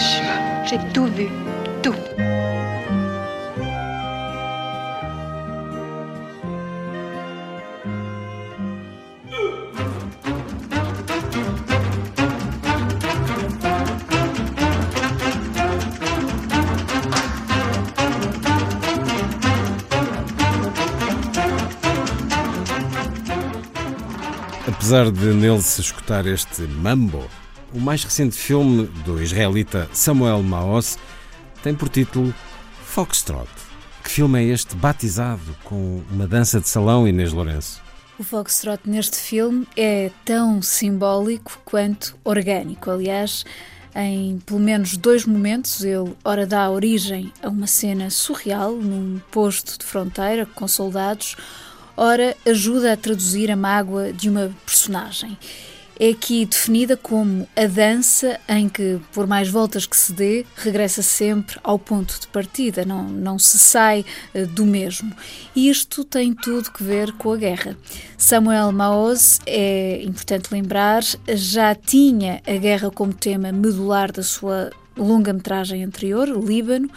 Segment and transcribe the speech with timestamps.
[0.00, 0.64] Hiroshima.
[0.64, 1.28] J'ai tout vu.
[1.82, 1.94] Tout.
[24.66, 27.28] Apesar de nele se escutar este mambo,
[27.72, 30.98] o mais recente filme do israelita Samuel Maoz
[31.62, 32.34] tem por título
[32.84, 33.48] Foxtrot.
[34.02, 37.80] Que filme é este batizado com uma dança de salão, Inês Lourenço?
[38.18, 42.90] O Foxtrot neste filme é tão simbólico quanto orgânico.
[42.90, 43.44] Aliás,
[43.94, 49.78] em pelo menos dois momentos, ele ora dá origem a uma cena surreal num posto
[49.78, 51.36] de fronteira com soldados,
[51.96, 55.38] ora ajuda a traduzir a mágoa de uma personagem.
[56.02, 61.02] É aqui definida como a dança em que, por mais voltas que se dê, regressa
[61.02, 65.12] sempre ao ponto de partida, não, não se sai eh, do mesmo.
[65.54, 67.76] E isto tem tudo que ver com a guerra.
[68.16, 71.02] Samuel Maoz, é importante lembrar,
[71.34, 76.90] já tinha a guerra como tema medular da sua longa-metragem anterior, Líbano,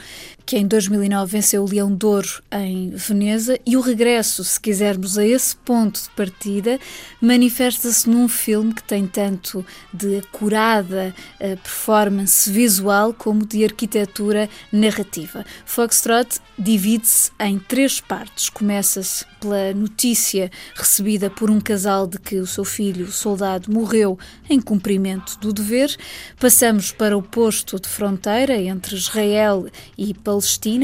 [0.46, 5.18] que em 2009 venceu o Leão de Ouro em Veneza, e o regresso, se quisermos,
[5.18, 6.80] a esse ponto de partida,
[7.22, 15.46] manifesta-se num filme que tem tanto de acurada uh, performance visual como de arquitetura narrativa.
[15.66, 18.50] Foxtrot divide-se em três partes.
[18.50, 24.18] Começa-se pela notícia recebida por um casal de que o seu filho, soldado, morreu
[24.50, 25.96] em cumprimento do dever.
[26.40, 29.68] Passamos para o posto de fronteira entre Israel
[29.98, 30.33] e Palestina,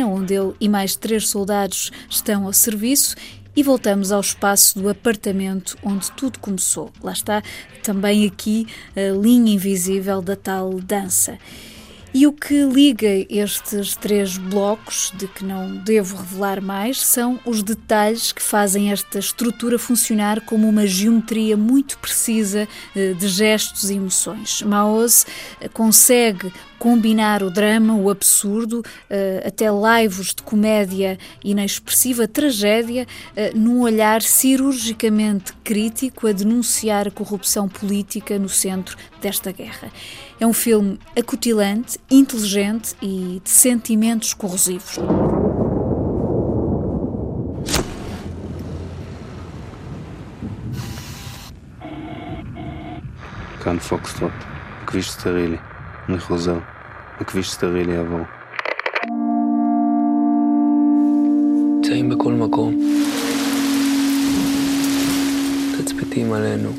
[0.08, 3.16] onde ele e mais três soldados estão ao serviço.
[3.56, 6.92] E voltamos ao espaço do apartamento onde tudo começou.
[7.04, 7.44] Lá está
[7.84, 11.38] também aqui a linha invisível da tal dança.
[12.12, 17.62] E o que liga estes três blocos, de que não devo revelar mais, são os
[17.62, 23.94] detalhes que fazem esta estrutura funcionar como uma geometria muito precisa eh, de gestos e
[23.94, 24.64] emoções.
[24.64, 25.28] Maoz
[25.62, 32.28] eh, consegue combinar o drama, o absurdo, eh, até laivos de comédia e na expressiva
[32.28, 39.92] tragédia, eh, num olhar cirurgicamente crítico a denunciar a corrupção política no centro desta guerra.
[40.40, 44.98] É um filme acutilante, inteligente e de sentimentos corrosivos.
[53.62, 54.34] Kann Foxtrot,
[54.88, 55.69] Quiz Sterile.
[56.09, 56.59] אני חוזר,
[57.21, 58.25] הכביש סטרילי יעבור.
[61.77, 62.75] נמצאים בכל מקום.
[65.79, 66.71] תצפיתים עלינו,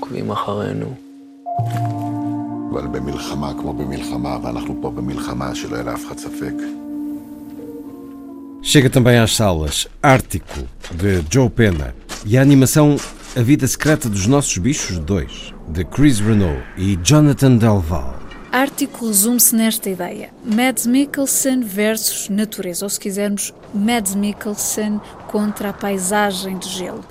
[0.00, 0.94] עוקבים אחרינו.
[2.72, 6.54] אבל במלחמה כמו במלחמה, ואנחנו פה במלחמה, שלא יהיה לאף אחד ספק.
[8.62, 10.60] Chega também às salas Ártico,
[10.94, 11.94] de Joe Pena,
[12.26, 12.96] e a animação
[13.36, 18.23] A Vida Secreta dos Nossos Bichos 2, de Chris Renault e Jonathan Delval.
[18.55, 25.73] Ártico resume-se nesta ideia: Mads Mikkelsen versus natureza, ou se quisermos, Mads Mikkelsen contra a
[25.73, 27.03] paisagem de gelo.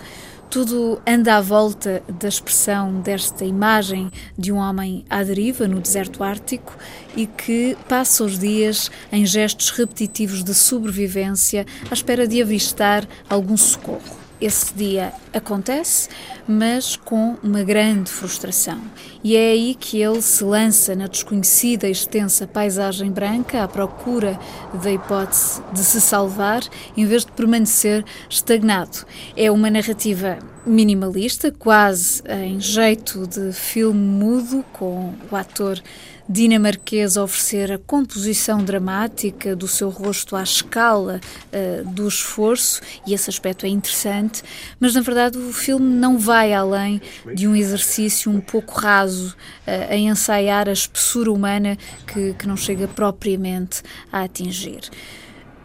[0.49, 6.25] Tudo anda à volta da expressão desta imagem de um homem à deriva no deserto
[6.25, 6.75] ártico
[7.15, 13.59] e que passa os dias em gestos repetitivos de sobrevivência à espera de avistar algum
[13.59, 14.24] socorro.
[14.44, 16.10] Esse dia acontece,
[16.47, 18.78] mas com uma grande frustração.
[19.22, 24.39] E é aí que ele se lança na desconhecida e extensa paisagem branca à procura
[24.83, 26.63] da hipótese de se salvar,
[26.95, 29.07] em vez de permanecer estagnado.
[29.34, 35.80] É uma narrativa minimalista, quase em jeito de filme mudo, com o ator
[36.28, 41.21] dinamarquês a oferecer a composição dramática do seu rosto à escala
[41.53, 44.42] uh, do esforço, e esse aspecto é interessante,
[44.80, 47.00] mas na verdade o filme não vai além
[47.34, 49.36] de um exercício um pouco raso
[49.66, 51.76] uh, a ensaiar a espessura humana
[52.06, 54.91] que, que não chega propriamente a atingir.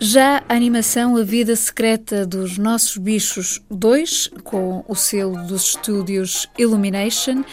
[0.01, 6.47] Já a animação A Vida Secreta dos Nossos Bichos 2, com o selo dos estúdios
[6.57, 7.43] Illumination,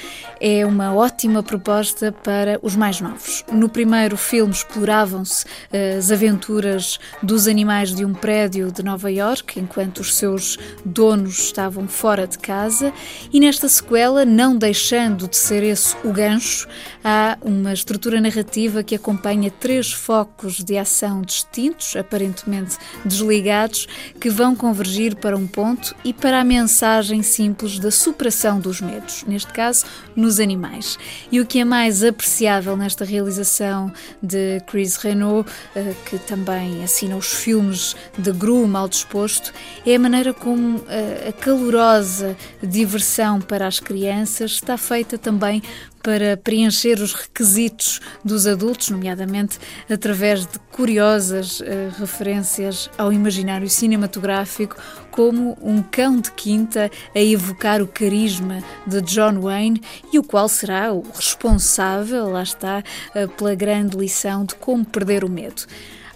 [0.40, 3.44] é uma ótima proposta para os mais novos.
[3.50, 9.58] No primeiro filme exploravam-se eh, as aventuras dos animais de um prédio de Nova York,
[9.58, 12.92] enquanto os seus donos estavam fora de casa,
[13.32, 16.69] e nesta sequela, não deixando de ser esse o gancho,
[17.02, 23.88] há uma estrutura narrativa que acompanha três focos de ação distintos, aparentemente aparentemente desligados,
[24.20, 29.24] que vão convergir para um ponto e para a mensagem simples da superação dos medos,
[29.26, 30.98] neste caso nos animais.
[31.32, 33.92] E o que é mais apreciável nesta realização
[34.22, 39.52] de Chris Renault, eh, que também assina os filmes de Gru Mal Disposto,
[39.86, 45.62] é a maneira como eh, a calorosa diversão para as crianças está feita também
[46.06, 49.58] para preencher os requisitos dos adultos, nomeadamente
[49.90, 51.64] através de curiosas uh,
[51.98, 54.76] referências ao imaginário cinematográfico,
[55.10, 59.82] como um cão de quinta a evocar o carisma de John Wayne
[60.12, 65.24] e o qual será o responsável, lá está, uh, pela grande lição de como perder
[65.24, 65.66] o medo.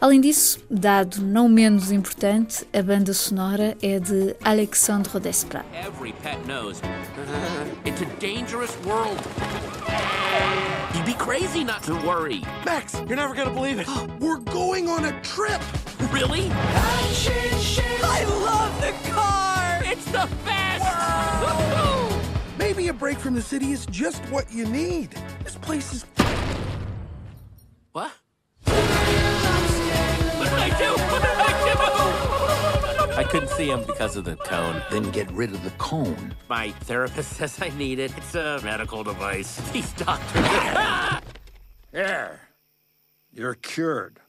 [0.01, 5.67] Além disso, dado não menos importante, a banda sonora é de Alexandre Desplat.
[5.75, 6.81] Every pet knows
[7.85, 9.21] it's a dangerous world.
[10.95, 12.41] You'd be crazy not to worry.
[12.65, 13.87] Max, you're never gonna believe it.
[14.21, 15.61] We're going on a trip.
[16.11, 16.49] Really?
[16.51, 19.83] I love the car.
[19.85, 20.81] It's the best.
[22.59, 25.11] Maybe a break from the city is just what you need.
[25.45, 26.07] This place is.
[27.93, 28.13] What?
[30.61, 30.91] I do?
[31.11, 31.71] What did I do?
[33.21, 34.83] I couldn't see him because of the cone.
[34.91, 36.35] Then get rid of the cone.
[36.49, 38.13] My therapist says I need it.
[38.17, 39.57] It's a medical device.
[39.73, 40.47] These doctors.
[41.93, 42.41] there.
[43.33, 44.21] You're cured.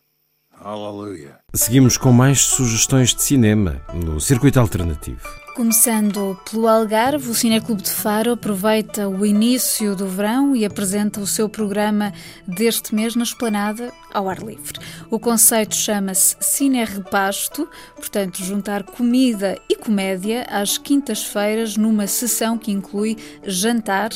[0.63, 1.39] Hallelujah.
[1.54, 5.28] Seguimos com mais sugestões de cinema no circuito alternativo.
[5.53, 11.27] Começando pelo Algarve, o Cineclube de Faro aproveita o início do verão e apresenta o
[11.27, 12.13] seu programa
[12.48, 14.80] deste mês na esplanada ao ar livre.
[15.09, 17.68] O conceito chama-se Cine Repasto,
[17.98, 24.12] portanto, juntar comida e comédia às quintas-feiras numa sessão que inclui jantar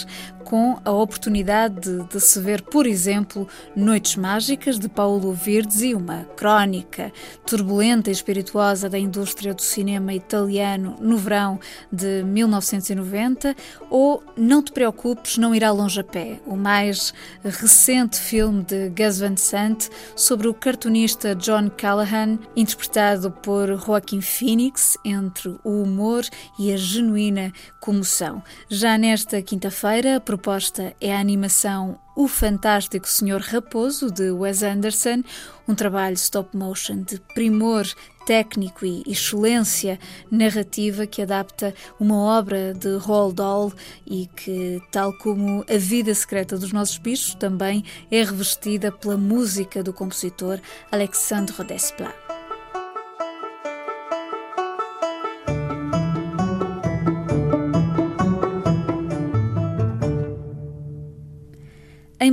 [0.46, 7.12] com a oportunidade de, se ver, por exemplo, Noites Mágicas de Paulo Virzi, uma crónica
[7.46, 11.60] turbulenta e espirituosa da indústria do cinema italiano no verão
[11.92, 13.56] de 1990,
[13.90, 17.14] ou Não Te Preocupes, Não Irá Longe a Pé, o mais
[17.44, 24.98] recente filme de Gus Van Sant sobre o cartunista John Callahan, interpretado por Joaquin Phoenix,
[25.04, 26.24] entre o humor
[26.60, 28.44] e a genuína comoção.
[28.70, 35.22] Já nesta quinta-feira, a proposta é a animação O Fantástico Senhor Raposo, de Wes Anderson,
[35.68, 37.86] um trabalho stop motion de primor
[38.26, 40.00] técnico e excelência
[40.32, 43.74] narrativa que adapta uma obra de Roald Dahl
[44.08, 49.84] e que, tal como A Vida Secreta dos Nossos Bichos, também é revestida pela música
[49.84, 52.25] do compositor Alexandre Desplat.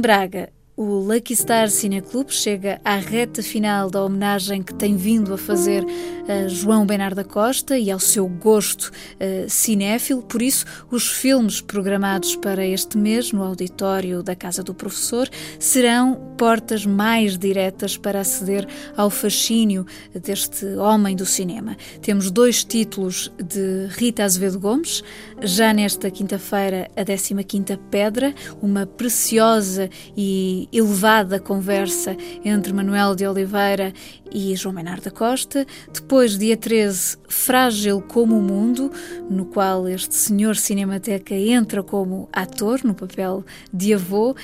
[0.02, 5.32] Braga, o Lucky Star Cine Club chega à reta final da homenagem que tem vindo
[5.32, 5.84] a fazer
[6.26, 10.22] a João Bernardo da Costa e ao seu gosto uh, cinéfilo.
[10.22, 16.34] Por isso, os filmes programados para este mês no auditório da Casa do Professor serão
[16.38, 21.76] portas mais diretas para aceder ao fascínio deste homem do cinema.
[22.00, 25.04] Temos dois títulos de Rita Azevedo Gomes,
[25.44, 33.92] já nesta quinta-feira, a 15ª Pedra, uma preciosa e elevada conversa entre Manuel de Oliveira
[34.30, 35.66] e João Menard da Costa.
[35.92, 38.90] Depois, dia 13, Frágil como o Mundo,
[39.28, 44.34] no qual este senhor Cinemateca entra como ator no papel de avô.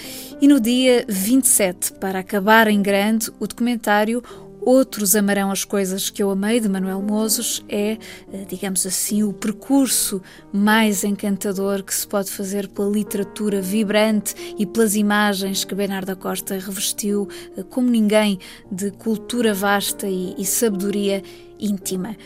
[0.41, 4.23] E no dia 27, para acabar em grande, o documentário
[4.61, 7.99] Outros Amarão as Coisas que Eu Amei, de Manuel Mozos, é,
[8.33, 10.21] eh, digamos assim, o percurso
[10.53, 16.55] mais encantador que se pode fazer pela literatura vibrante e pelas imagens que Bernardo Costa
[16.55, 18.39] revestiu eh, como ninguém
[18.71, 21.23] de cultura vasta e, e sabedoria
[21.59, 22.17] íntima.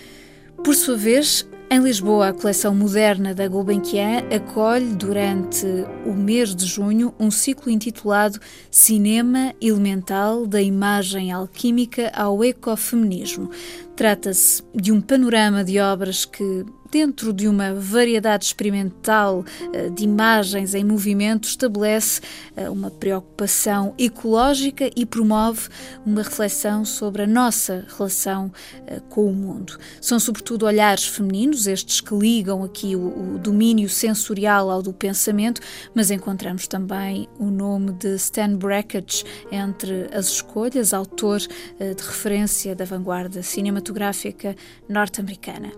[0.64, 5.66] Por sua vez, em Lisboa, a coleção moderna da Gulbenkian acolhe durante
[6.04, 8.38] o mês de junho um ciclo intitulado
[8.70, 13.50] Cinema Elemental da Imagem Alquímica ao Ecofeminismo.
[13.96, 20.74] Trata-se de um panorama de obras que dentro de uma variedade experimental eh, de imagens
[20.74, 22.20] em movimento, estabelece
[22.54, 25.70] eh, uma preocupação ecológica e promove
[26.04, 28.52] uma reflexão sobre a nossa relação
[28.86, 29.78] eh, com o mundo.
[30.02, 35.62] São, sobretudo, olhares femininos, estes que ligam aqui o, domínio sensorial ao do pensamento,
[35.94, 42.84] mas encontramos também o nome de Stan Brakhage entre as escolhas, autor de referência da
[42.84, 44.54] vanguarda cinematográfica
[44.88, 45.72] norte-americana.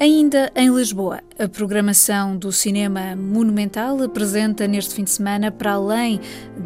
[0.00, 6.20] Ainda em Lisboa, a programação do Cinema Monumental apresenta neste fim de semana, para além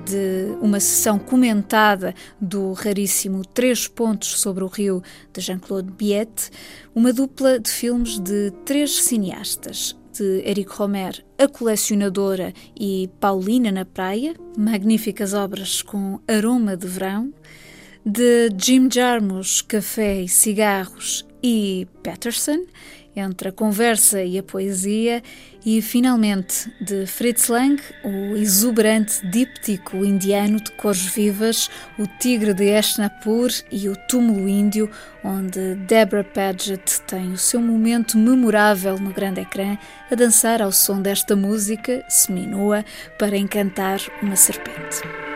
[0.06, 6.50] de uma sessão comentada do raríssimo Três Pontos sobre o Rio de Jean-Claude Biette,
[6.94, 13.84] uma dupla de filmes de três cineastas, de Eric Romer, A Colecionadora e Paulina na
[13.84, 17.32] Praia, magníficas obras com aroma de verão,
[18.04, 22.64] de Jim Jarmusch, Café e Cigarros e Patterson,
[23.18, 25.22] entre a conversa e a poesia,
[25.64, 32.64] e finalmente de Fritz Lang, o exuberante díptico indiano de cores vivas, o Tigre de
[32.64, 34.90] Eshnapur e o Túmulo Índio,
[35.22, 39.76] onde Deborah Paget tem o seu momento memorável no grande ecrã
[40.10, 42.84] a dançar ao som desta música, seminua,
[43.18, 45.27] para encantar uma serpente.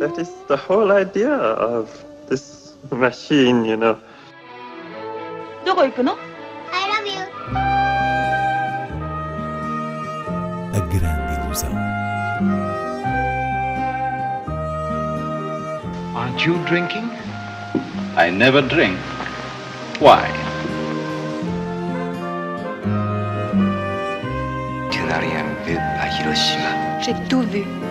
[0.00, 1.90] That is the whole idea of
[2.28, 3.98] this machine, you know.
[5.64, 6.16] どこ行くの
[6.72, 7.20] I love you.
[10.74, 11.70] A grande ilusão.
[16.16, 17.10] Aren't you drinking?
[18.17, 18.97] I never drink.
[19.99, 20.23] Why?
[24.89, 27.01] Tu n'as rien vu à Hiroshima.
[27.01, 27.84] J'ai tout vu, tout.